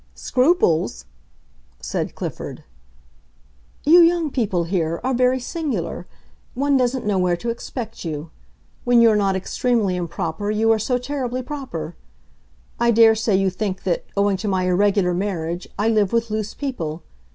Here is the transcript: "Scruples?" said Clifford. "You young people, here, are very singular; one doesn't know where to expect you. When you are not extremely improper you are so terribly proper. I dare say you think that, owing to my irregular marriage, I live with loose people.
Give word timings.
"Scruples?" 0.15 1.05
said 1.79 2.15
Clifford. 2.15 2.63
"You 3.85 4.01
young 4.01 4.31
people, 4.31 4.63
here, 4.63 4.99
are 5.03 5.13
very 5.13 5.39
singular; 5.39 6.07
one 6.55 6.75
doesn't 6.75 7.05
know 7.05 7.19
where 7.19 7.37
to 7.37 7.51
expect 7.51 8.03
you. 8.03 8.31
When 8.83 8.99
you 8.99 9.11
are 9.11 9.15
not 9.15 9.35
extremely 9.35 9.95
improper 9.95 10.49
you 10.49 10.71
are 10.71 10.79
so 10.79 10.97
terribly 10.97 11.43
proper. 11.43 11.95
I 12.79 12.89
dare 12.89 13.13
say 13.13 13.35
you 13.35 13.51
think 13.51 13.83
that, 13.83 14.05
owing 14.17 14.37
to 14.37 14.47
my 14.47 14.65
irregular 14.65 15.13
marriage, 15.13 15.67
I 15.77 15.87
live 15.87 16.11
with 16.13 16.31
loose 16.31 16.55
people. 16.55 17.03